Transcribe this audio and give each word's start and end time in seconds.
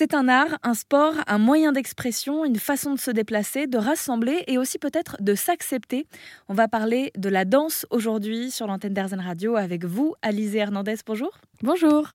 C'est 0.00 0.14
un 0.14 0.28
art, 0.28 0.60
un 0.62 0.74
sport, 0.74 1.14
un 1.26 1.38
moyen 1.38 1.72
d'expression, 1.72 2.44
une 2.44 2.54
façon 2.54 2.94
de 2.94 3.00
se 3.00 3.10
déplacer, 3.10 3.66
de 3.66 3.78
rassembler 3.78 4.44
et 4.46 4.56
aussi 4.56 4.78
peut-être 4.78 5.16
de 5.20 5.34
s'accepter. 5.34 6.06
On 6.46 6.54
va 6.54 6.68
parler 6.68 7.10
de 7.18 7.28
la 7.28 7.44
danse 7.44 7.84
aujourd'hui 7.90 8.52
sur 8.52 8.68
l'antenne 8.68 8.94
d'Airzen 8.94 9.18
Radio 9.18 9.56
avec 9.56 9.84
vous, 9.84 10.14
Alizé 10.22 10.58
Hernandez. 10.58 10.94
Bonjour. 11.04 11.32
Bonjour. 11.64 12.12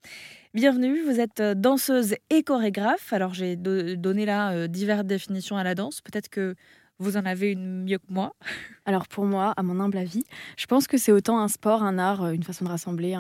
Bienvenue, 0.54 1.02
vous 1.04 1.20
êtes 1.20 1.42
euh, 1.42 1.56
danseuse 1.56 2.16
et 2.30 2.44
chorégraphe. 2.44 3.12
Alors 3.12 3.34
j'ai 3.34 3.58
donné 3.58 4.26
là 4.26 4.54
euh, 4.54 4.68
diverses 4.68 5.04
définitions 5.04 5.58
à 5.58 5.66
la 5.66 5.76
danse. 5.76 6.00
Peut-être 6.00 6.30
que 6.30 6.56
vous 7.04 7.18
en 7.18 7.26
avez 7.26 7.52
une 7.52 7.84
mieux 7.84 7.98
que 7.98 8.10
moi. 8.10 8.34
Alors 8.86 9.08
pour 9.08 9.26
moi, 9.26 9.54
à 9.56 9.64
mon 9.64 9.80
humble 9.80 9.98
avis, 9.98 10.26
je 10.58 10.66
pense 10.66 10.88
que 10.88 10.98
c'est 10.98 11.14
autant 11.14 11.40
un 11.40 11.48
sport, 11.48 11.84
un 11.84 11.98
art, 11.98 12.24
euh, 12.24 12.32
une 12.32 12.44
façon 12.44 12.66
de 12.66 12.70
rassembler, 12.70 13.16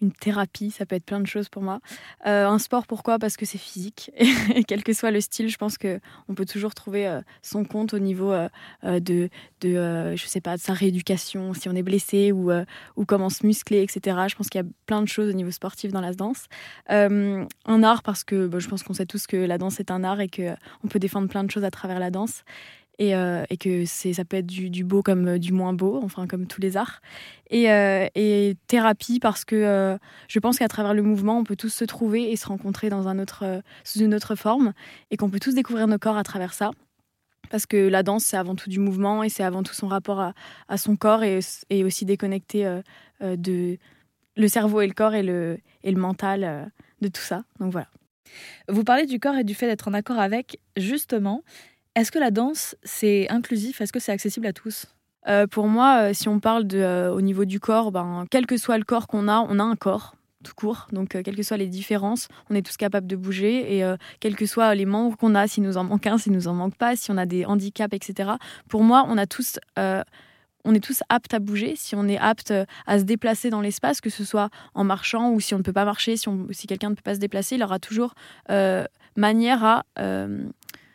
une 0.00 0.12
thérapie, 0.12 0.70
ça 0.70 0.86
peut 0.86 0.94
être 0.94 1.04
plein 1.04 1.18
de 1.18 1.26
choses 1.26 1.48
pour 1.48 1.62
moi. 1.62 1.80
Euh, 2.26 2.46
un 2.46 2.58
sport, 2.60 2.86
pourquoi? 2.86 3.18
Parce 3.18 3.36
que 3.36 3.44
c'est 3.44 3.58
physique. 3.58 4.12
Et 4.54 4.62
quel 4.62 4.84
que 4.84 4.92
soit 4.92 5.10
le 5.10 5.20
style, 5.20 5.48
je 5.48 5.56
pense 5.56 5.76
qu'on 5.76 6.34
peut 6.36 6.44
toujours 6.44 6.74
trouver 6.74 7.08
euh, 7.08 7.20
son 7.42 7.64
compte 7.64 7.94
au 7.94 7.98
niveau 7.98 8.32
de, 8.84 9.28
de 9.60 10.14
je 10.16 10.26
sais 10.26 10.40
pas, 10.40 10.56
de 10.56 10.62
sa 10.62 10.72
rééducation, 10.72 11.52
si 11.52 11.68
on 11.68 11.74
est 11.74 11.82
blessé 11.82 12.30
ou, 12.30 12.52
comment 13.06 13.28
se 13.28 13.44
muscler, 13.44 13.82
etc. 13.82 14.16
Je 14.28 14.36
pense 14.36 14.48
qu'il 14.48 14.60
y 14.60 14.64
a 14.64 14.68
plein 14.86 15.02
de 15.02 15.08
choses 15.08 15.30
au 15.30 15.34
niveau 15.34 15.50
sportif 15.50 15.90
dans 15.90 16.00
la 16.00 16.12
danse. 16.12 16.46
un 16.88 17.82
art, 17.82 18.02
parce 18.02 18.22
que 18.22 18.46
bah, 18.46 18.60
je 18.60 18.68
pense 18.68 18.84
qu'on 18.84 18.94
sait 18.94 19.06
tous 19.06 19.26
que 19.26 19.36
la 19.36 19.58
danse 19.58 19.80
est 19.80 19.90
un 19.90 20.04
art 20.04 20.20
et 20.20 20.28
qu'on 20.28 20.88
peut 20.88 21.00
défendre 21.00 21.28
plein 21.28 21.42
de 21.42 21.50
choses 21.50 21.64
à 21.64 21.70
travers 21.70 21.98
la 21.98 22.10
danse. 22.10 22.44
Euh, 23.00 23.44
et, 23.48 23.56
que 23.56 23.84
ça 23.86 24.24
peut 24.24 24.36
être 24.36 24.46
du, 24.46 24.84
beau 24.84 25.02
comme 25.02 25.26
euh, 25.26 25.38
du 25.38 25.52
moins 25.52 25.72
beau, 25.72 26.00
enfin 26.02 26.26
comme 26.26 26.46
tous 26.46 26.60
les 26.60 26.76
arts. 26.76 27.00
Et, 27.50 27.70
euh, 27.70 28.54
thérapie 28.66 29.18
parce 29.18 29.44
que 29.44 29.98
je 30.28 30.38
pense 30.38 30.58
qu'à 30.58 30.68
travers 30.68 30.94
le 30.94 31.02
mouvement, 31.02 31.38
on 31.38 31.44
peut 31.44 31.56
tous 31.56 31.72
se 31.72 31.84
trouver 31.84 32.30
et 32.30 32.36
se 32.36 32.46
rencontrer 32.46 32.90
dans 32.90 33.02
sous 33.84 34.00
une 34.00 34.14
autre 34.14 34.34
forme 34.34 34.72
et 35.10 35.16
qu'on 35.16 35.30
peut 35.30 35.40
tous 35.40 35.54
découvrir 35.54 35.86
nos 35.86 35.98
corps 35.98 36.16
à 36.16 36.22
travers 36.22 36.54
ça. 36.54 36.70
Parce 37.50 37.66
que 37.66 37.88
la 37.88 38.02
danse, 38.02 38.24
c'est 38.24 38.36
avant 38.36 38.54
tout 38.54 38.70
du 38.70 38.78
mouvement 38.78 39.22
et 39.22 39.28
c'est 39.28 39.42
avant 39.42 39.62
tout 39.62 39.74
son 39.74 39.88
rapport 39.88 40.32
à, 40.68 40.76
son 40.76 40.96
corps 40.96 41.24
et, 41.24 41.40
aussi 41.84 42.04
déconnecté 42.04 42.80
de 43.20 43.78
le 44.36 44.48
cerveau 44.48 44.80
et 44.80 44.86
le 44.86 44.94
corps 44.94 45.14
et 45.14 45.22
le, 45.22 45.58
et 45.82 45.90
le 45.90 46.00
mental 46.00 46.70
de 47.00 47.08
tout 47.08 47.20
ça. 47.20 47.44
Donc 47.58 47.72
voilà. 47.72 47.88
Vous 48.68 48.84
parlez 48.84 49.06
du 49.06 49.18
corps 49.18 49.36
et 49.36 49.44
du 49.44 49.54
fait 49.54 49.66
d'être 49.66 49.88
en 49.88 49.94
accord 49.94 50.18
avec, 50.18 50.60
justement. 50.76 51.42
Est-ce 51.94 52.10
que 52.10 52.18
la 52.18 52.30
danse, 52.30 52.74
c'est 52.84 53.28
inclusif? 53.28 53.80
Est-ce 53.80 53.92
que 53.92 54.00
c'est 54.00 54.12
accessible 54.12 54.46
à 54.46 54.52
tous? 54.52 54.86
Euh, 55.28 55.46
Pour 55.46 55.68
moi, 55.68 55.98
euh, 56.00 56.14
si 56.14 56.28
on 56.28 56.40
parle 56.40 56.66
euh, 56.72 57.12
au 57.12 57.20
niveau 57.20 57.44
du 57.44 57.60
corps, 57.60 57.92
ben, 57.92 58.24
quel 58.30 58.46
que 58.46 58.56
soit 58.56 58.78
le 58.78 58.84
corps 58.84 59.06
qu'on 59.06 59.28
a, 59.28 59.40
on 59.40 59.58
a 59.58 59.62
un 59.62 59.76
corps 59.76 60.16
tout 60.42 60.54
court. 60.56 60.88
Donc, 60.90 61.10
quelles 61.10 61.36
que 61.36 61.44
soient 61.44 61.56
les 61.56 61.68
différences, 61.68 62.26
on 62.50 62.56
est 62.56 62.66
tous 62.66 62.76
capables 62.76 63.06
de 63.06 63.14
bouger. 63.14 63.78
Et 63.78 63.84
quels 64.18 64.34
que 64.34 64.44
soient 64.44 64.74
les 64.74 64.86
membres 64.86 65.16
qu'on 65.16 65.36
a, 65.36 65.46
s'il 65.46 65.62
nous 65.62 65.76
en 65.76 65.84
manque 65.84 66.04
un, 66.08 66.18
s'il 66.18 66.32
nous 66.32 66.48
en 66.48 66.52
manque 66.52 66.74
pas, 66.74 66.96
si 66.96 67.12
on 67.12 67.16
a 67.16 67.26
des 67.26 67.44
handicaps, 67.44 67.94
etc. 67.94 68.30
Pour 68.68 68.82
moi, 68.82 69.04
on 69.06 69.18
a 69.18 69.26
tous 69.26 69.60
on 69.76 70.74
est 70.74 70.82
tous 70.82 71.04
aptes 71.08 71.32
à 71.32 71.38
bouger, 71.38 71.74
si 71.76 71.94
on 71.94 72.08
est 72.08 72.18
apte 72.18 72.52
à 72.88 72.98
se 72.98 73.04
déplacer 73.04 73.50
dans 73.50 73.60
l'espace, 73.60 74.00
que 74.00 74.10
ce 74.10 74.24
soit 74.24 74.50
en 74.74 74.82
marchant 74.82 75.30
ou 75.30 75.38
si 75.38 75.54
on 75.54 75.58
ne 75.58 75.62
peut 75.62 75.72
pas 75.72 75.84
marcher, 75.84 76.16
si, 76.16 76.28
si 76.50 76.66
quelqu'un 76.66 76.90
ne 76.90 76.96
peut 76.96 77.02
pas 77.04 77.14
se 77.14 77.20
déplacer, 77.20 77.54
il 77.54 77.62
aura 77.62 77.78
toujours 77.78 78.14
manière 79.14 79.64
à 79.64 79.84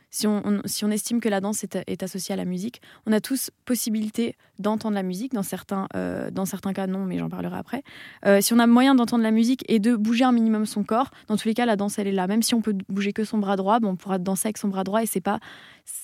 si 0.10 0.28
on, 0.28 0.62
si 0.66 0.86
on, 0.86 0.92
estime 0.92 1.20
que 1.20 1.30
la 1.30 1.42
danse 1.42 1.64
est, 1.64 2.04
associée 2.04 2.34
à 2.34 2.36
la 2.36 2.46
musique, 2.46 2.82
on 3.06 3.12
a 3.12 3.20
tous 3.20 3.52
possibilité 3.66 4.36
d'entendre 4.60 4.96
la 4.96 5.04
musique. 5.04 5.34
Dans 5.34 5.44
certains, 5.44 5.88
euh, 5.96 6.32
dans 6.32 6.46
certains 6.46 6.74
cas, 6.74 6.88
non, 6.88 7.06
mais 7.06 7.18
j'en 7.18 7.30
parlerai 7.30 7.58
après. 7.58 7.84
Euh, 8.26 8.42
si 8.42 8.54
on 8.54 8.60
a 8.60 8.68
moyen 8.68 8.96
d'entendre 8.96 9.24
la 9.24 9.32
musique 9.32 9.64
et 9.68 9.80
de 9.80 9.96
bouger 9.96 10.24
un 10.24 10.32
minimum 10.32 10.66
son 10.66 10.84
corps, 10.84 11.12
dans 11.28 11.38
tous 11.38 11.48
les 11.48 11.54
cas, 11.54 11.66
la 11.66 11.76
danse, 11.76 12.00
elle 12.00 12.08
est 12.08 12.12
là. 12.12 12.28
Même 12.28 12.44
si 12.44 12.54
on 12.56 12.62
peut 12.62 12.76
bouger 12.90 13.14
que 13.14 13.24
son 13.24 13.38
bras 13.38 13.56
droit, 13.56 13.80
bon, 13.80 13.90
on 13.90 13.96
pourra 13.96 14.18
danser 14.18 14.48
avec 14.48 14.58
son 14.58 14.68
bras 14.68 14.84
droit 14.84 15.04
et 15.04 15.06
c'est 15.06 15.22
pas, 15.22 15.40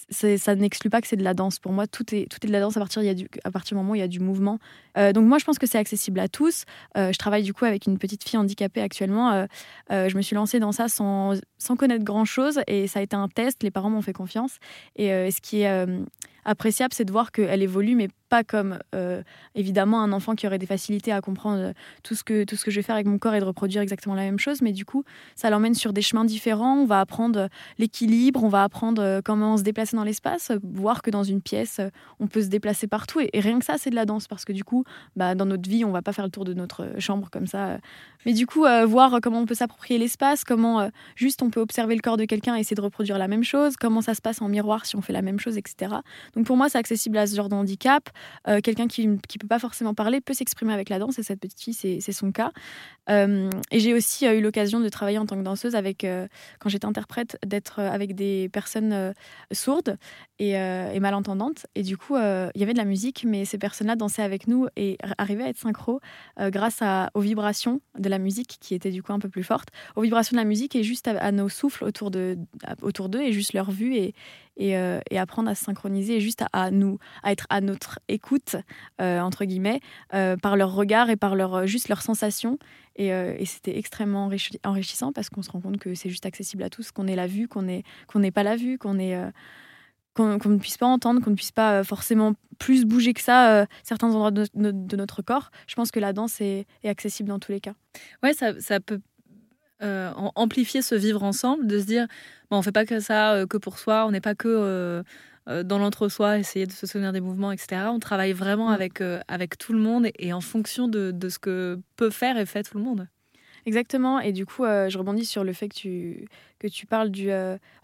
ça 0.09 0.55
n'exclut 0.55 0.89
pas 0.89 1.01
que 1.01 1.07
c'est 1.07 1.15
de 1.15 1.23
la 1.23 1.33
danse. 1.33 1.59
Pour 1.59 1.71
moi, 1.71 1.87
tout 1.87 2.13
est, 2.13 2.29
tout 2.29 2.37
est 2.43 2.47
de 2.47 2.51
la 2.51 2.59
danse 2.59 2.77
à 2.77 2.79
partir, 2.79 3.01
il 3.01 3.05
y 3.05 3.09
a 3.09 3.13
du, 3.13 3.27
à 3.43 3.51
partir 3.51 3.75
du 3.75 3.81
moment 3.81 3.93
où 3.93 3.95
il 3.95 3.99
y 3.99 4.03
a 4.03 4.07
du 4.07 4.19
mouvement. 4.19 4.59
Euh, 4.97 5.11
donc 5.13 5.25
moi, 5.25 5.37
je 5.37 5.45
pense 5.45 5.59
que 5.59 5.67
c'est 5.67 5.77
accessible 5.77 6.19
à 6.19 6.27
tous. 6.27 6.65
je 6.95 7.17
travaille 7.17 7.43
du 7.43 7.53
coup 7.53 7.65
avec 7.65 7.87
une 7.87 7.97
petite 7.97 8.27
fille 8.27 8.37
handicapée 8.39 8.81
actuellement. 8.81 9.47
je 9.89 10.15
me 10.15 10.21
suis 10.21 10.35
lancée 10.35 10.59
dans 10.59 10.71
ça 10.71 10.87
sans, 10.87 11.39
sans 11.57 11.75
connaître 11.75 12.03
grand-chose 12.03 12.61
et 12.67 12.87
ça 12.87 12.99
a 12.99 13.01
été 13.01 13.15
un 13.15 13.27
test. 13.27 13.63
Les 13.63 13.71
parents 13.71 13.89
m'ont 13.89 14.01
fait 14.01 14.13
confiance. 14.13 14.57
Et 14.95 15.09
ce 15.09 15.41
qui 15.41 15.61
est 15.61 15.87
appréciable, 16.45 16.93
c'est 16.93 17.05
de 17.05 17.11
voir 17.11 17.31
qu'elle 17.31 17.61
évolue, 17.61 17.95
mais 17.95 18.09
pas 18.33 18.43
comme 18.43 18.79
euh, 18.95 19.21
évidemment 19.53 20.01
un 20.01 20.11
enfant 20.11 20.33
qui 20.33 20.47
aurait 20.47 20.57
des 20.57 20.65
facilités 20.65 21.11
à 21.11 21.21
comprendre 21.21 21.59
euh, 21.59 21.73
tout 22.01 22.15
ce, 22.15 22.23
que, 22.23 22.45
tout 22.45 22.55
ce 22.55 22.65
que 22.65 22.71
je 22.71 22.79
vais 22.79 22.81
faire 22.81 22.95
avec 22.95 23.05
mon 23.05 23.19
corps 23.19 23.35
et 23.35 23.39
de 23.39 23.45
reproduire 23.45 23.83
exactement 23.83 24.15
la 24.15 24.23
même 24.23 24.39
chose. 24.39 24.63
Mais 24.63 24.71
du 24.71 24.85
coup, 24.85 25.03
ça 25.35 25.51
l'emmène 25.51 25.75
sur 25.75 25.93
des 25.93 26.01
chemins 26.01 26.25
différents. 26.25 26.77
On 26.77 26.87
va 26.87 26.99
apprendre 26.99 27.41
euh, 27.41 27.47
l'équilibre, 27.77 28.43
on 28.43 28.47
va 28.47 28.63
apprendre 28.63 29.21
comment 29.23 29.55
se 29.57 29.61
déplacer 29.61 29.95
dans 29.95 30.03
l'espace, 30.03 30.51
voir 30.63 31.03
que 31.03 31.11
dans 31.11 31.21
une 31.21 31.41
pièce, 31.41 31.79
on 32.19 32.25
peut 32.25 32.41
se 32.41 32.47
déplacer 32.47 32.87
partout. 32.87 33.19
Et, 33.19 33.39
rien 33.39 33.59
que 33.59 33.65
ça, 33.65 33.75
c'est 33.77 33.91
de 33.91 33.95
la 33.95 34.05
danse 34.05 34.27
parce 34.27 34.45
que 34.45 34.51
du 34.51 34.63
coup, 34.63 34.83
bah, 35.15 35.35
dans 35.35 35.45
notre 35.45 35.69
vie, 35.69 35.85
on 35.85 35.91
va 35.91 36.01
pas 36.01 36.11
faire 36.11 36.25
le 36.25 36.31
tour 36.31 36.43
de 36.43 36.55
notre 36.55 36.99
chambre 36.99 37.29
comme 37.29 37.45
ça. 37.45 37.77
Mais 38.25 38.33
du 38.33 38.47
coup, 38.47 38.65
voir 38.87 39.19
comment 39.21 39.41
on 39.41 39.45
peut 39.45 39.53
s'approprier 39.53 39.99
l'espace, 39.99 40.43
comment 40.43 40.89
juste 41.15 41.43
on 41.43 41.51
peut 41.51 41.59
observer 41.59 41.93
le 41.93 42.01
corps 42.01 42.17
de 42.17 42.25
quelqu'un 42.25 42.55
et 42.55 42.61
essayer 42.61 42.75
de 42.75 42.81
reproduire 42.81 43.19
la 43.19 43.27
même 43.27 43.43
chose, 43.43 43.75
comment 43.75 44.01
ça 44.01 44.15
se 44.15 44.21
passe 44.21 44.41
en 44.41 44.47
miroir 44.47 44.87
si 44.87 44.95
on 44.95 45.01
fait 45.01 45.13
la 45.13 45.21
même 45.21 45.39
chose, 45.39 45.57
etc. 45.57 45.93
Donc 46.35 46.47
pour 46.47 46.57
moi, 46.57 46.69
c'est 46.69 46.79
accessible 46.79 47.17
à 47.17 47.27
ce 47.27 47.35
genre 47.35 47.49
de 47.49 47.55
handicap. 47.55 48.09
Euh, 48.47 48.61
quelqu'un 48.61 48.87
qui 48.87 49.07
ne 49.07 49.15
peut 49.15 49.47
pas 49.47 49.59
forcément 49.59 49.93
parler 49.93 50.21
peut 50.21 50.33
s'exprimer 50.33 50.73
avec 50.73 50.89
la 50.89 50.99
danse, 50.99 51.19
et 51.19 51.23
cette 51.23 51.39
petite 51.39 51.61
fille, 51.61 51.73
c'est 51.73 52.11
son 52.11 52.31
cas. 52.31 52.51
Euh, 53.09 53.49
et 53.71 53.79
j'ai 53.79 53.93
aussi 53.93 54.27
euh, 54.27 54.37
eu 54.37 54.41
l'occasion 54.41 54.79
de 54.79 54.89
travailler 54.89 55.17
en 55.17 55.25
tant 55.25 55.37
que 55.37 55.43
danseuse 55.43 55.75
avec, 55.75 56.05
quand 56.59 56.69
j'étais 56.69 56.85
interprète, 56.85 57.37
d'être 57.45 57.79
avec 57.79 58.15
des 58.15 58.49
personnes 58.49 59.13
sourdes 59.51 59.97
et, 60.49 60.51
et, 60.51 60.99
malentendantes. 60.99 61.65
Et 61.75 61.83
du 61.83 61.97
coup, 61.97 62.15
il 62.15 62.59
y 62.59 62.63
avait 62.63 62.73
de 62.73 62.77
la 62.77 62.85
musique, 62.85 63.25
mais 63.27 63.45
ces 63.45 63.57
personnes-là 63.57 63.95
dansaient 63.95 64.23
avec 64.23 64.47
nous 64.47 64.67
et 64.75 64.97
arrivaient 65.17 65.43
à 65.43 65.49
être 65.49 65.57
synchro 65.57 65.99
grâce 66.39 66.81
à, 66.81 67.09
aux 67.13 67.21
vibrations 67.21 67.81
de 67.97 68.09
la 68.09 68.17
musique 68.17 68.57
qui 68.59 68.73
étaient 68.73 68.91
du 68.91 69.03
coup 69.03 69.13
un 69.13 69.19
peu 69.19 69.29
plus 69.29 69.43
fortes, 69.43 69.69
aux 69.95 70.01
vibrations 70.01 70.35
de 70.35 70.41
la 70.41 70.47
musique 70.47 70.75
et 70.75 70.83
juste 70.83 71.07
à, 71.07 71.31
nos 71.31 71.49
souffles 71.49 71.83
autour 71.83 72.11
d'eux 72.11 72.37
autour 72.81 73.09
et 73.21 73.31
juste 73.31 73.53
leur 73.53 73.71
vue 73.71 73.95
et, 73.95 74.13
euh, 74.61 74.99
et, 75.09 75.19
apprendre 75.19 75.49
à 75.49 75.55
se 75.55 75.63
synchroniser 75.63 76.17
et 76.17 76.21
juste 76.21 76.43
à, 76.53 76.71
nous, 76.71 76.99
à 77.23 77.31
être 77.31 77.47
à 77.49 77.61
notre 77.61 77.99
écoute, 78.07 78.55
euh, 79.01 79.19
entre 79.19 79.45
guillemets, 79.45 79.79
euh, 80.13 80.37
par 80.37 80.55
leur 80.55 80.73
regard 80.73 81.09
et 81.09 81.15
par 81.15 81.35
leur, 81.35 81.65
juste 81.67 81.89
leurs 81.89 82.01
sensations. 82.01 82.57
Et, 82.95 83.11
c'était 83.45 83.77
extrêmement 83.77 84.29
enrichissant 84.63 85.11
parce 85.11 85.29
qu'on 85.29 85.41
se 85.41 85.49
rend 85.49 85.61
compte 85.61 85.79
que 85.79 85.95
c'est 85.95 86.09
juste 86.09 86.27
accessible 86.27 86.63
à 86.63 86.69
tous, 86.69 86.91
qu'on 86.91 87.07
ait 87.07 87.15
la 87.15 87.27
vue, 87.27 87.47
qu'on 87.47 87.63
n'ait 87.63 88.31
pas 88.31 88.43
la 88.43 88.55
vue, 88.55 88.77
qu'on 88.77 88.99
ait 88.99 89.19
qu'on 90.13 90.37
ne 90.37 90.57
puisse 90.57 90.77
pas 90.77 90.85
entendre, 90.85 91.21
qu'on 91.21 91.31
ne 91.31 91.35
puisse 91.35 91.51
pas 91.51 91.83
forcément 91.83 92.33
plus 92.59 92.85
bouger 92.85 93.13
que 93.13 93.21
ça 93.21 93.65
certains 93.83 94.09
endroits 94.09 94.31
de, 94.31 94.95
notre 94.95 95.21
corps. 95.21 95.49
Je 95.67 95.75
pense 95.75 95.91
que 95.91 95.99
la 95.99 96.13
danse 96.13 96.39
est, 96.41 96.65
accessible 96.83 97.29
dans 97.29 97.39
tous 97.39 97.51
les 97.51 97.59
cas. 97.59 97.73
Ouais, 98.21 98.33
ça, 98.33 98.59
ça 98.59 98.79
peut 98.79 98.99
euh, 99.83 100.11
amplifier 100.35 100.81
ce 100.81 100.95
vivre 100.95 101.23
ensemble, 101.23 101.67
de 101.67 101.77
se 101.77 101.85
dire, 101.85 102.07
bon, 102.49 102.57
on 102.57 102.61
fait 102.61 102.71
pas 102.71 102.85
que 102.85 103.01
ça, 103.01 103.33
euh, 103.33 103.45
que 103.45 103.57
pour 103.57 103.79
soi, 103.79 104.05
on 104.07 104.11
n'est 104.11 104.21
pas 104.21 104.33
que 104.33 104.47
euh, 104.47 105.63
dans 105.63 105.77
l'entre-soi, 105.77 106.37
essayer 106.37 106.65
de 106.65 106.71
se 106.71 106.87
souvenir 106.87 107.11
des 107.11 107.19
mouvements, 107.19 107.51
etc. 107.51 107.87
On 107.89 107.99
travaille 107.99 108.31
vraiment 108.31 108.69
avec, 108.69 109.01
avec 109.27 109.57
tout 109.57 109.73
le 109.73 109.79
monde 109.79 110.07
et, 110.17 110.31
en 110.31 110.39
fonction 110.39 110.87
de, 110.87 111.11
de, 111.11 111.27
ce 111.27 111.37
que 111.37 111.81
peut 111.97 112.11
faire 112.11 112.37
et 112.37 112.45
fait 112.45 112.63
tout 112.63 112.77
le 112.77 112.83
monde. 112.83 113.09
Exactement, 113.65 114.19
et 114.19 114.33
du 114.33 114.45
coup, 114.45 114.63
je 114.65 114.97
rebondis 114.97 115.25
sur 115.25 115.43
le 115.45 115.53
fait 115.53 115.69
que 115.69 115.75
tu, 115.75 116.27
que 116.59 116.67
tu 116.67 116.85
parles 116.85 117.09
du 117.09 117.29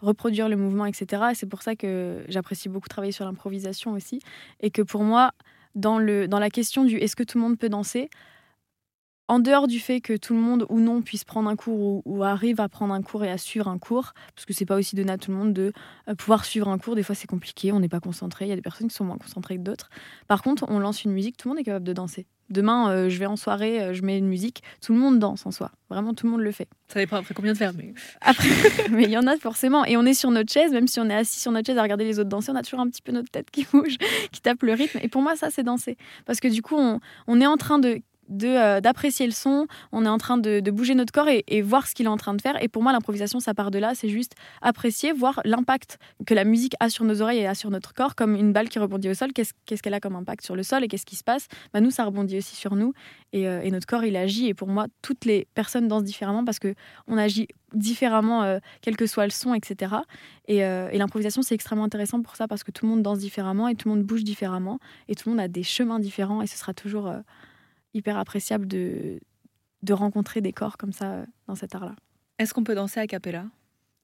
reproduire 0.00 0.48
le 0.48 0.56
mouvement, 0.56 0.84
etc. 0.84 1.22
C'est 1.34 1.48
pour 1.48 1.62
ça 1.62 1.74
que 1.74 2.22
j'apprécie 2.28 2.68
beaucoup 2.68 2.88
travailler 2.88 3.12
sur 3.12 3.24
l'improvisation 3.24 3.92
aussi, 3.92 4.20
et 4.60 4.70
que 4.70 4.82
pour 4.82 5.04
moi, 5.04 5.32
dans, 5.74 5.98
le, 5.98 6.28
dans 6.28 6.38
la 6.38 6.50
question 6.50 6.84
du 6.84 6.96
est-ce 6.96 7.16
que 7.16 7.22
tout 7.22 7.38
le 7.38 7.44
monde 7.44 7.58
peut 7.58 7.68
danser, 7.68 8.10
en 9.28 9.38
dehors 9.38 9.68
du 9.68 9.78
fait 9.78 10.00
que 10.00 10.16
tout 10.16 10.34
le 10.34 10.40
monde 10.40 10.66
ou 10.70 10.80
non 10.80 11.02
puisse 11.02 11.22
prendre 11.22 11.48
un 11.48 11.54
cours 11.54 12.02
ou, 12.04 12.24
arrive 12.24 12.60
à 12.60 12.68
prendre 12.68 12.92
un 12.92 13.00
cours 13.00 13.24
et 13.24 13.30
à 13.30 13.38
suivre 13.38 13.68
un 13.68 13.78
cours, 13.78 14.12
parce 14.34 14.44
que 14.44 14.52
c'est 14.52 14.66
pas 14.66 14.76
aussi 14.76 14.96
donné 14.96 15.12
à 15.12 15.18
tout 15.18 15.30
le 15.30 15.36
monde 15.36 15.52
de 15.52 15.72
euh, 16.08 16.14
pouvoir 16.16 16.44
suivre 16.44 16.68
un 16.68 16.78
cours, 16.78 16.96
des 16.96 17.04
fois 17.04 17.14
c'est 17.14 17.28
compliqué, 17.28 17.70
on 17.72 17.78
n'est 17.78 17.88
pas 17.88 18.00
concentré, 18.00 18.46
il 18.46 18.48
y 18.48 18.52
a 18.52 18.56
des 18.56 18.62
personnes 18.62 18.88
qui 18.88 18.94
sont 18.94 19.04
moins 19.04 19.18
concentrées 19.18 19.56
que 19.56 19.62
d'autres. 19.62 19.88
Par 20.26 20.42
contre, 20.42 20.64
on 20.68 20.80
lance 20.80 21.04
une 21.04 21.12
musique, 21.12 21.36
tout 21.36 21.48
le 21.48 21.54
monde 21.54 21.60
est 21.60 21.64
capable 21.64 21.86
de 21.86 21.92
danser. 21.92 22.26
Demain, 22.50 22.90
euh, 22.90 23.08
je 23.08 23.18
vais 23.18 23.26
en 23.26 23.36
soirée, 23.36 23.80
euh, 23.80 23.94
je 23.94 24.02
mets 24.02 24.18
une 24.18 24.26
musique, 24.26 24.62
tout 24.84 24.92
le 24.92 24.98
monde 24.98 25.18
danse 25.18 25.46
en 25.46 25.52
soi. 25.52 25.70
Vraiment, 25.88 26.14
tout 26.14 26.26
le 26.26 26.32
monde 26.32 26.40
le 26.40 26.50
fait. 26.50 26.68
Ça 26.88 26.98
dépend 26.98 27.16
après 27.16 27.32
combien 27.32 27.52
de 27.52 27.58
faire, 27.58 27.72
mais. 27.76 27.94
Après, 28.20 28.48
mais 28.90 29.04
il 29.04 29.10
y 29.10 29.16
en 29.16 29.26
a 29.26 29.36
forcément. 29.36 29.84
Et 29.84 29.96
on 29.96 30.04
est 30.04 30.14
sur 30.14 30.30
notre 30.30 30.52
chaise, 30.52 30.72
même 30.72 30.88
si 30.88 30.98
on 31.00 31.08
est 31.08 31.14
assis 31.14 31.38
sur 31.40 31.52
notre 31.52 31.66
chaise 31.66 31.78
à 31.78 31.82
regarder 31.82 32.04
les 32.04 32.18
autres 32.18 32.28
danser, 32.28 32.50
on 32.50 32.56
a 32.56 32.62
toujours 32.62 32.80
un 32.80 32.88
petit 32.88 33.02
peu 33.02 33.12
notre 33.12 33.30
tête 33.30 33.50
qui 33.50 33.64
bouge, 33.72 33.96
qui 34.32 34.40
tape 34.40 34.62
le 34.62 34.72
rythme. 34.72 34.98
Et 35.02 35.08
pour 35.08 35.22
moi, 35.22 35.36
ça, 35.36 35.50
c'est 35.50 35.62
danser. 35.62 35.96
Parce 36.26 36.40
que 36.40 36.48
du 36.48 36.62
coup, 36.62 36.76
on, 36.76 37.00
on 37.28 37.40
est 37.40 37.46
en 37.46 37.56
train 37.56 37.78
de 37.78 38.00
euh, 38.42 38.80
d'apprécier 38.80 39.26
le 39.26 39.32
son, 39.32 39.66
on 39.92 40.04
est 40.04 40.08
en 40.08 40.18
train 40.18 40.38
de, 40.38 40.60
bouger 40.70 40.94
notre 40.94 41.12
corps 41.12 41.28
et, 41.28 41.62
voir 41.62 41.86
ce 41.86 41.94
qu'il 41.94 42.06
est 42.06 42.10
en 42.10 42.16
train 42.16 42.34
de 42.34 42.40
faire. 42.40 42.62
Et 42.62 42.68
pour 42.68 42.82
moi, 42.82 42.92
l'improvisation, 42.92 43.40
ça 43.40 43.54
part 43.54 43.70
de 43.70 43.78
là, 43.78 43.94
c'est 43.94 44.08
juste 44.08 44.34
apprécier, 44.62 45.12
voir 45.12 45.40
l'impact 45.44 45.98
que 46.26 46.34
la 46.34 46.44
musique 46.44 46.74
a 46.80 46.88
sur 46.88 47.04
nos 47.04 47.22
oreilles 47.22 47.40
et 47.40 47.46
a 47.46 47.54
sur 47.54 47.70
notre 47.70 47.92
corps, 47.92 48.14
comme 48.14 48.36
une 48.36 48.52
balle 48.52 48.68
qui 48.68 48.78
rebondit 48.78 49.08
au 49.08 49.14
sol, 49.14 49.32
qu'est-ce 49.32 49.82
qu'elle 49.82 49.94
a 49.94 50.00
comme 50.00 50.16
impact 50.16 50.44
sur 50.44 50.54
le 50.54 50.62
sol 50.62 50.84
et 50.84 50.88
qu'est-ce 50.88 51.06
qui 51.06 51.16
se 51.16 51.24
passe? 51.24 51.48
Bah, 51.72 51.80
nous, 51.80 51.90
ça 51.90 52.04
rebondit 52.04 52.38
aussi 52.38 52.54
sur 52.54 52.76
nous 52.76 52.92
et, 53.32 53.48
euh, 53.48 53.60
et, 53.62 53.70
notre 53.70 53.86
corps, 53.86 54.04
il 54.04 54.16
agit. 54.16 54.46
Et 54.46 54.54
pour 54.54 54.68
moi, 54.68 54.86
toutes 55.02 55.24
les 55.24 55.46
personnes 55.54 55.88
dansent 55.88 56.04
différemment 56.04 56.44
parce 56.44 56.58
qu'on 56.58 57.16
agit 57.16 57.48
différemment, 57.72 58.58
quel 58.82 58.96
que 58.96 59.06
soit 59.06 59.24
le 59.24 59.30
son, 59.30 59.54
etc. 59.54 59.94
Et, 60.48 60.58
et 60.58 60.98
l'improvisation, 60.98 61.42
c'est 61.42 61.54
extrêmement 61.54 61.84
intéressant 61.84 62.20
pour 62.20 62.34
ça 62.34 62.48
parce 62.48 62.64
que 62.64 62.72
tout 62.72 62.84
le 62.84 62.90
monde 62.90 63.02
danse 63.02 63.20
différemment 63.20 63.68
et 63.68 63.76
tout 63.76 63.88
le 63.88 63.94
monde 63.94 64.04
bouge 64.04 64.24
différemment 64.24 64.80
et 65.08 65.14
tout 65.14 65.28
le 65.28 65.36
monde 65.36 65.40
a 65.40 65.46
des 65.46 65.62
chemins 65.62 66.00
différents 66.00 66.42
et 66.42 66.48
ce 66.48 66.58
sera 66.58 66.74
toujours 66.74 67.12
hyper 67.94 68.18
appréciable 68.18 68.66
de, 68.66 69.20
de 69.82 69.92
rencontrer 69.92 70.40
des 70.40 70.52
corps 70.52 70.76
comme 70.76 70.92
ça 70.92 71.24
dans 71.46 71.54
cet 71.54 71.74
art-là. 71.74 71.96
Est-ce 72.38 72.54
qu'on 72.54 72.64
peut 72.64 72.74
danser 72.74 73.00
a 73.00 73.06
cappella? 73.06 73.46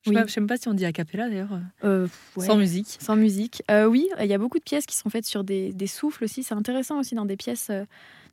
Je 0.04 0.12
ne 0.12 0.26
sais 0.28 0.40
même 0.40 0.46
pas 0.46 0.56
si 0.56 0.68
on 0.68 0.74
dit 0.74 0.84
a 0.84 0.92
cappella 0.92 1.28
d'ailleurs. 1.28 1.58
Euh, 1.82 2.06
Sans 2.38 2.56
musique. 2.56 2.96
Sans 3.00 3.16
musique. 3.16 3.62
Euh, 3.70 3.86
oui, 3.86 4.08
il 4.20 4.26
y 4.26 4.34
a 4.34 4.38
beaucoup 4.38 4.58
de 4.58 4.64
pièces 4.64 4.86
qui 4.86 4.94
sont 4.94 5.10
faites 5.10 5.26
sur 5.26 5.42
des, 5.42 5.72
des 5.72 5.88
souffles 5.88 6.22
aussi. 6.24 6.44
C'est 6.44 6.54
intéressant 6.54 7.00
aussi 7.00 7.16
dans 7.16 7.26
des 7.26 7.36
pièces, 7.36 7.70
euh, 7.70 7.84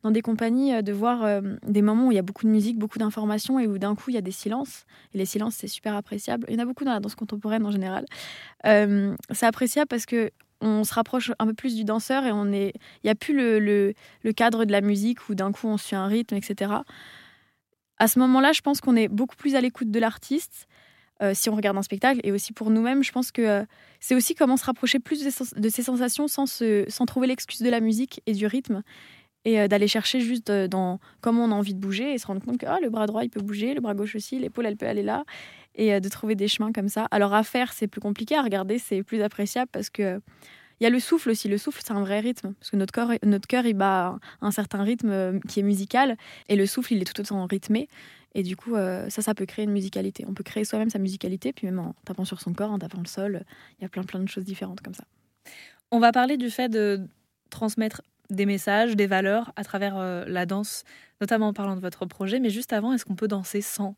dans 0.04 0.12
des 0.12 0.22
compagnies, 0.22 0.84
de 0.84 0.92
voir 0.92 1.42
des 1.66 1.82
moments 1.82 2.08
où 2.08 2.12
il 2.12 2.16
y 2.16 2.20
a 2.20 2.24
beaucoup 2.24 2.46
de 2.46 2.52
musique, 2.52 2.78
beaucoup 2.78 3.00
d'informations 3.00 3.58
et 3.58 3.66
où 3.66 3.78
d'un 3.80 3.96
coup 3.96 4.10
il 4.10 4.14
y 4.14 4.18
a 4.18 4.22
des 4.22 4.32
silences. 4.32 4.86
Et 5.14 5.18
les 5.18 5.26
silences, 5.26 5.56
c'est 5.56 5.68
super 5.68 5.96
appréciable. 5.96 6.46
Il 6.50 6.54
y 6.54 6.58
en 6.58 6.64
a 6.64 6.66
beaucoup 6.66 6.84
dans 6.84 6.94
la 6.94 7.00
danse 7.00 7.16
contemporaine 7.16 7.66
en 7.66 7.72
général. 7.72 8.06
c'est 8.64 9.46
appréciable 9.46 9.88
parce 9.88 10.06
que 10.06 10.30
on 10.64 10.84
se 10.84 10.94
rapproche 10.94 11.32
un 11.40 11.46
peu 11.46 11.54
plus 11.54 11.76
du 11.76 11.84
danseur 11.84 12.26
et 12.26 12.32
on 12.32 12.52
est. 12.52 12.74
Il 13.04 13.08
n'y 13.08 13.10
a 13.10 13.16
plus 13.16 13.36
le, 13.36 13.94
le, 14.24 14.32
cadre 14.34 14.66
de 14.66 14.72
la 14.72 14.82
musique 14.82 15.30
où 15.30 15.36
d'un 15.36 15.52
coup 15.52 15.68
on 15.68 15.78
suit 15.78 15.96
un 15.96 16.08
rythme, 16.08 16.36
etc. 16.36 16.72
À 17.98 18.08
ce 18.08 18.20
moment-là, 18.20 18.54
je 18.54 18.62
pense 18.62 18.82
qu'on 18.82 18.96
est 18.96 19.08
beaucoup 19.08 19.36
plus 19.36 19.56
à 19.56 19.62
l'écoute 19.62 19.92
de 19.92 20.00
l'artiste 20.00 20.68
euh, 21.22 21.34
si 21.34 21.50
on 21.50 21.56
regarde 21.56 21.78
un 21.78 21.84
spectacle. 21.84 22.20
Et 22.24 22.32
aussi 22.32 22.54
pour 22.54 22.70
nous-mêmes, 22.70 23.04
je 23.04 23.12
pense 23.12 23.32
que 23.32 23.42
euh, 23.42 23.64
c'est 24.00 24.16
aussi 24.16 24.36
comment 24.36 24.58
se 24.58 24.66
rapprocher 24.66 25.00
plus 25.00 25.24
de, 25.24 25.70
ces 25.70 25.84
sensations 25.84 26.28
sans, 26.28 26.46
sans 26.46 27.06
trouver 27.06 27.28
l'excuse 27.28 27.60
de 27.60 27.70
la 27.70 27.80
musique 27.80 28.22
et 28.26 28.34
du 28.34 28.48
rythme. 28.48 28.82
Et 29.46 29.60
euh, 29.60 29.68
d'aller 29.68 29.88
chercher 29.88 30.22
juste 30.22 30.52
dans 30.52 31.00
comment 31.22 31.46
on 31.46 31.52
a 31.52 31.56
envie 31.56 31.74
de 31.74 31.80
bouger 31.80 32.14
et 32.14 32.18
se 32.18 32.28
rendre 32.28 32.42
compte 32.44 32.58
que 32.58 32.66
ah, 32.66 32.80
le 32.82 32.90
bras 32.90 33.08
droit, 33.08 33.24
il 33.24 33.30
peut 33.30 33.42
bouger, 33.42 33.74
le 33.74 33.82
bras 33.82 33.94
gauche 33.94 34.16
aussi, 34.16 34.40
l'épaule, 34.40 34.66
elle 34.66 34.78
peut 34.78 34.88
aller 34.88 35.04
là. 35.04 35.24
Et 35.76 36.00
de 36.00 36.10
trouver 36.10 36.36
des 36.36 36.48
chemins 36.48 36.72
comme 36.72 36.88
ça. 36.88 37.08
Alors 37.10 37.34
à 37.34 37.44
faire, 37.44 37.74
c'est 37.74 37.88
plus 37.88 38.00
compliqué. 38.00 38.36
À 38.36 38.44
regarder, 38.44 38.78
c'est 38.78 39.02
plus 39.02 39.22
appréciable 39.24 39.70
parce 39.72 39.90
que 39.90 40.22
il 40.80 40.84
y 40.84 40.88
a 40.88 40.90
le 40.90 41.00
souffle 41.00 41.30
aussi. 41.30 41.48
Le 41.48 41.58
souffle, 41.58 41.82
c'est 41.84 41.94
un 41.94 42.02
vrai 42.02 42.20
rythme. 42.20 42.54
Parce 42.54 42.70
que 42.70 42.76
notre, 42.76 42.92
corps, 42.92 43.12
notre 43.24 43.48
cœur, 43.48 43.66
il 43.66 43.74
bat 43.74 44.20
un 44.42 44.52
certain 44.52 44.84
rythme 44.84 45.40
qui 45.48 45.62
est 45.62 45.64
musical. 45.64 46.18
Et 46.50 46.56
le 46.56 46.66
souffle, 46.66 46.94
il 46.94 47.02
est 47.02 47.06
tout 47.06 47.20
autant 47.22 47.46
rythmé. 47.46 47.88
Et 48.36 48.44
du 48.44 48.56
coup, 48.56 48.76
euh, 48.76 49.10
ça, 49.10 49.22
ça 49.22 49.36
peut 49.36 49.46
créer 49.46 49.66
une 49.66 49.72
musicalité. 49.72 50.26
On 50.28 50.34
peut 50.34 50.44
créer 50.44 50.66
soi-même 50.66 50.90
sa 50.90 51.00
musicalité, 51.00 51.54
puis 51.54 51.68
même 51.68 51.80
en 51.80 51.96
tapant 52.06 52.26
sur 52.26 52.42
son 52.42 52.54
corps, 52.54 52.72
en 52.72 52.80
tapant 52.80 53.00
le 53.00 53.08
sol. 53.08 53.44
Il 53.80 53.84
y 53.84 53.86
a 53.86 53.90
plein, 53.90 54.04
plein 54.04 54.20
de 54.20 54.28
choses 54.28 54.44
différentes 54.44 54.82
comme 54.82 54.94
ça. 54.94 55.06
On 55.92 56.00
va 56.00 56.12
parler 56.12 56.38
du 56.38 56.50
fait 56.50 56.70
de 56.70 57.08
transmettre 57.50 58.02
des 58.30 58.46
messages, 58.46 58.96
des 58.96 59.08
valeurs 59.08 59.52
à 59.56 59.64
travers 59.64 59.98
euh, 59.98 60.26
la 60.28 60.46
danse, 60.46 60.84
notamment 61.22 61.48
en 61.48 61.54
parlant 61.54 61.76
de 61.76 61.82
votre 61.82 62.06
projet. 62.06 62.40
Mais 62.40 62.50
juste 62.50 62.74
avant, 62.74 62.94
est-ce 62.94 63.06
qu'on 63.06 63.16
peut 63.16 63.28
danser 63.28 63.62
sans 63.62 63.96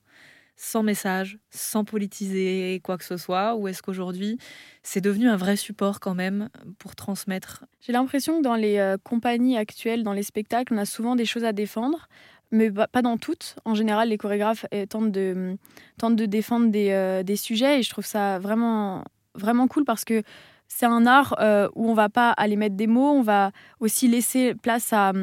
sans 0.58 0.84
message, 0.84 1.38
sans 1.50 1.84
politiser 1.84 2.80
quoi 2.82 2.98
que 2.98 3.04
ce 3.04 3.18
soit? 3.18 3.56
Ou 3.56 3.68
est-ce 3.68 3.82
qu'aujourd'hui, 3.82 4.38
c'est 4.84 5.02
devenu 5.02 5.28
un 5.28 5.36
vrai 5.36 5.58
support 5.58 6.00
quand 6.00 6.16
même 6.16 6.50
pour 6.80 6.96
transmettre? 6.96 7.66
J'ai 7.82 7.92
l'impression 7.92 8.38
que 8.38 8.44
dans 8.44 8.56
les 8.56 8.78
euh, 8.78 8.98
compagnies 9.04 9.58
actuelles, 9.58 10.04
dans 10.04 10.14
les 10.14 10.24
spectacles, 10.24 10.74
on 10.74 10.78
a 10.78 10.86
souvent 10.86 11.18
des 11.18 11.26
choses 11.26 11.44
à 11.44 11.52
défendre 11.52 12.08
mais 12.52 12.72
pas 12.72 13.02
dans 13.02 13.18
toutes. 13.18 13.56
En 13.66 13.76
général, 13.76 14.10
les 14.10 14.18
chorégraphes 14.18 14.66
eh, 14.72 14.88
tentent 14.88 15.12
de, 15.12 15.58
défendre 16.26 16.70
des, 16.70 16.92
euh, 16.92 17.24
des, 17.24 17.36
sujets 17.36 17.80
et 17.80 17.84
je 17.84 17.90
trouve 17.90 18.06
ça 18.06 18.40
vraiment, 18.40 19.04
vraiment 19.34 19.68
cool 19.68 19.84
parce 19.84 20.06
que 20.06 20.24
c'est 20.68 20.86
un 20.86 21.06
art 21.06 21.36
euh, 21.40 21.70
où 21.76 21.90
on 21.90 21.94
va 21.94 22.10
pas 22.10 22.32
aller 22.32 22.56
mettre 22.56 22.76
des 22.76 22.88
mots, 22.88 23.12
on 23.12 23.22
va 23.22 23.52
aussi 23.80 24.08
laisser 24.08 24.56
place 24.56 24.94
à, 24.94 25.14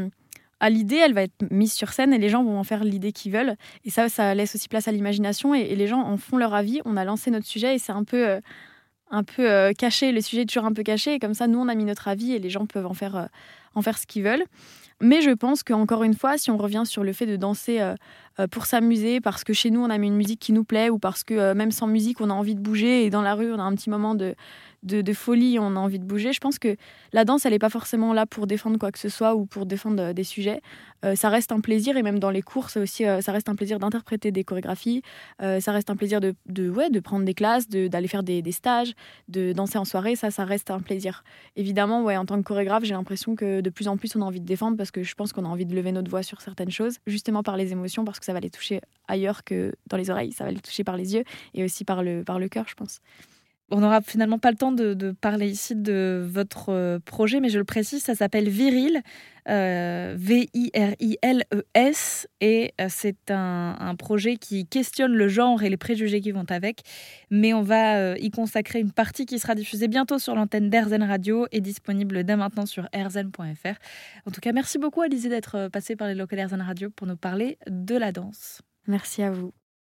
l'idée, 0.69 0.97
elle 0.97 1.15
va 1.15 1.23
être 1.23 1.51
mise 1.51 1.73
sur 1.73 1.93
scène 1.93 2.13
et 2.13 2.19
les 2.19 2.29
gens 2.29 2.45
vont 2.45 2.59
en 2.59 2.65
faire 2.65 2.85
l'idée 2.85 3.13
qu'ils 3.13 3.33
veulent. 3.33 3.57
Et 3.85 3.91
ça, 3.91 4.09
ça 4.09 4.35
laisse 4.35 4.55
aussi 4.55 4.69
place 4.69 4.87
à 4.89 4.93
l'imagination 4.93 5.55
et, 5.55 5.75
les 5.75 5.87
gens 5.87 6.01
en 6.01 6.17
font 6.17 6.37
leur 6.37 6.55
avis. 6.55 6.81
On 6.85 6.97
a 6.97 7.05
lancé 7.05 7.31
notre 7.31 7.47
sujet 7.47 7.75
et 7.75 7.79
c'est 7.79 7.93
un 7.93 8.05
peu... 8.05 8.29
Euh, 8.29 8.41
un 9.15 9.25
peu 9.25 9.75
caché, 9.77 10.11
le 10.11 10.23
sujet 10.23 10.41
est 10.41 10.47
toujours 10.47 10.65
un 10.65 10.73
peu 10.73 10.83
caché, 10.83 11.13
et 11.13 11.19
comme 11.19 11.35
ça, 11.35 11.47
nous, 11.47 11.59
on 11.59 11.69
a 11.69 11.75
mis 11.75 11.85
notre 11.85 12.09
avis 12.09 12.33
et 12.33 12.39
les 12.39 12.49
gens 12.49 12.65
peuvent 12.65 12.87
en 12.87 12.95
faire, 12.95 13.29
en 13.75 13.83
faire 13.83 13.99
ce 13.99 14.07
qu'ils 14.07 14.23
veulent. 14.23 14.47
Mais 15.03 15.21
je 15.21 15.31
pense 15.31 15.65
qu'encore 15.65 16.05
une 16.05 16.15
fois, 16.15 16.39
si 16.39 16.53
on 16.53 16.57
revient 16.57 16.85
sur 16.85 17.03
le 17.03 17.13
fait 17.13 17.27
de 17.27 17.35
danser 17.35 17.81
euh, 17.81 17.95
euh, 18.39 18.47
pour 18.47 18.67
s'amuser, 18.67 19.21
parce 19.21 19.43
que 19.43 19.53
chez 19.53 19.71
nous 19.71 19.81
on 19.81 19.91
a 19.91 19.99
mis 19.99 20.07
une 20.07 20.15
musique 20.15 20.39
qui 20.39 20.53
nous 20.53 20.63
plaît, 20.63 20.91
ou 20.91 20.99
parce 21.01 21.25
que 21.25 21.35
euh, 21.35 21.55
même 21.55 21.73
sans 21.73 21.89
musique 21.89 22.21
on 22.21 22.31
a 22.31 22.33
envie 22.33 22.55
de 22.55 22.61
bouger, 22.61 23.05
et 23.05 23.11
dans 23.11 23.21
la 23.21 23.35
rue 23.35 23.53
on 23.53 23.59
a 23.59 23.65
un 23.65 23.75
petit 23.75 23.91
moment 23.91 24.15
de, 24.15 24.37
de, 24.83 25.13
folie, 25.13 25.59
on 25.59 25.77
a 25.77 25.79
envie 25.79 25.99
de 25.99 26.05
bouger. 26.05 26.33
Je 26.33 26.41
pense 26.41 26.59
que 26.59 26.77
la 27.13 27.25
danse, 27.25 27.47
elle 27.47 27.53
n'est 27.53 27.59
pas 27.59 27.71
forcément 27.71 28.13
là 28.13 28.27
pour 28.27 28.47
défendre 28.47 28.79
quoi 28.79 28.91
que 28.91 28.99
ce 28.99 29.09
soit 29.09 29.35
ou 29.35 29.47
pour 29.47 29.67
défendre 29.67 30.03
euh, 30.03 30.13
des 30.13 30.25
sujets. 30.25 30.61
Euh, 31.05 31.15
ça 31.15 31.29
reste 31.29 31.53
un 31.53 31.61
plaisir, 31.61 31.97
et 31.97 32.03
même 32.03 32.19
dans 32.19 32.31
les 32.31 32.43
cours, 32.43 32.69
aussi, 32.77 33.05
euh, 33.05 33.21
ça 33.21 33.33
reste 33.33 33.49
un 33.49 33.55
plaisir 33.55 33.79
d'interpréter 33.79 34.31
des 34.33 34.45
chorégraphies, 34.45 35.03
ça 35.41 35.73
reste 35.73 35.91
un 35.91 35.97
plaisir 35.97 36.21
de, 36.21 36.35
de, 36.47 36.71
ouais, 36.71 36.91
de 36.91 37.01
prendre 37.01 37.25
des 37.25 37.35
classes, 37.35 37.69
d'aller 37.69 38.07
faire 38.07 38.23
des, 38.23 38.43
des, 38.43 38.53
stages, 38.53 38.93
de 39.29 39.53
danser 39.53 39.79
en 39.79 39.85
soirée, 39.85 40.15
ça, 40.15 40.31
ça 40.31 40.45
reste 40.45 40.71
un 40.71 40.81
plaisir. 40.81 41.25
Évidemment, 41.57 42.03
ouais, 42.03 42.17
en 42.17 42.25
tant 42.25 42.37
que 42.37 42.43
chorégraphe, 42.43 42.85
j'ai 42.85 42.95
l'impression 42.95 43.35
que 43.35 43.61
de 43.61 43.71
plus 43.71 43.89
en 43.89 43.97
plus, 43.97 44.15
on 44.17 44.23
a 44.23 44.25
envie 44.25 44.41
de 44.41 44.47
défendre 44.47 44.77
parce 44.77 44.91
que 44.91 45.03
je 45.03 45.15
pense 45.15 45.33
qu'on 45.33 45.45
a 45.45 45.49
envie 45.49 45.67
de 45.67 45.75
lever 45.75 45.93
notre 45.93 46.11
voix 46.11 46.23
sur 46.23 46.41
certaines 46.41 46.71
choses, 46.71 46.99
justement 47.07 47.43
par 47.43 47.57
les 47.57 47.73
émotions, 47.73 48.05
parce 48.05 48.21
que 48.21 48.25
ça 48.25 48.33
va 48.33 48.41
les 48.41 48.51
toucher 48.51 48.81
ailleurs 49.09 49.45
que 49.45 49.75
dans 49.89 49.97
les 49.97 50.11
oreilles, 50.11 50.33
ça 50.33 50.45
va 50.45 50.51
les 50.51 50.61
toucher 50.61 50.85
par 50.85 50.97
les 50.97 51.15
yeux 51.15 51.25
et 51.55 51.65
aussi 51.65 51.85
par 51.85 52.03
le, 52.03 52.23
par 52.23 52.39
le 52.39 52.49
cœur, 52.49 52.67
je 52.69 52.75
pense 52.75 53.01
on 53.73 53.81
n'aura 53.81 54.01
finalement 54.03 54.39
pas 54.39 54.51
le 54.51 54.57
temps 54.57 54.71
de, 54.71 55.13
parler 55.21 55.49
ici 55.49 55.75
de 55.75 56.25
votre 56.29 56.69
euh, 56.69 56.99
projet, 57.05 57.41
mais 57.41 57.49
je 57.49 57.59
le 57.59 57.65
précise, 57.65 58.03
ça 58.03 58.15
s'appelle 58.15 58.49
Viril, 58.49 59.01
euh, 59.49 60.15
V-I-R-I-L-E-S, 60.17 60.69
et 62.41 62.75
euh, 62.81 62.87
c'est 62.89 63.31
un, 63.31 63.95
projet 63.99 64.37
qui 64.37 64.67
questionne 64.67 65.13
le 65.13 65.29
genre 65.29 65.63
et 65.63 65.71
les 65.71 65.77
préjugés 65.77 66.21
qui 66.21 66.33
vont 66.33 66.45
avec, 66.49 66.81
mais 67.31 67.55
on 67.55 67.63
va 67.63 68.17
y 68.19 68.31
consacrer 68.31 68.81
une 68.81 68.93
partie 68.93 69.27
qui 69.27 69.39
sera 69.39 69.55
diffusée 69.55 69.89
bientôt 69.89 70.19
sur 70.19 70.35
l'antenne 70.35 70.71
d'Airzen 70.71 71.03
Radio 71.03 71.47
et 71.53 71.61
disponible 71.61 72.25
dès 72.25 72.37
maintenant 72.37 72.67
sur 72.67 72.89
airzen.fr. 72.93 73.77
En 74.27 74.31
tout 74.31 74.41
cas, 74.41 74.53
merci 74.53 74.79
beaucoup 74.79 75.03
Alizé 75.03 75.29
d'être 75.29 75.69
passée 75.69 75.95
par 75.97 76.09
les 76.09 76.15
locaux 76.15 76.37
d'Airzen 76.37 76.61
Radio 76.61 76.91
pour 76.91 77.07
nous 77.07 77.17
parler 77.17 77.59
de 77.69 77.97
la 77.97 78.13
danse. 78.13 78.63
Merci 78.87 79.23
à 79.23 79.31
vous. 79.31 79.53